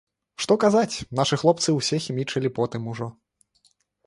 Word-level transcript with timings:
Што 0.43 0.53
казаць, 0.63 0.95
нашы 1.19 1.39
хлопцы 1.41 1.75
ўсе 1.77 2.01
хімічылі 2.07 2.53
потым 2.57 2.89
ужо. 2.95 3.07